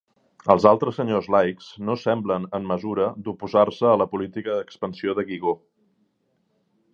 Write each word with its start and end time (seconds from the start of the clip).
Els 0.51 0.63
altres 0.69 0.95
senyors 0.99 1.27
laics 1.35 1.67
no 1.89 1.97
semblen 2.03 2.47
en 2.59 2.65
mesura 2.71 3.05
d'oposar-se 3.27 3.87
a 3.93 4.01
la 4.05 4.09
política 4.15 4.57
d'expansió 4.57 5.15
de 5.21 5.27
Guigó. 5.29 5.55